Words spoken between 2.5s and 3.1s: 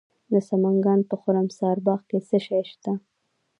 شته؟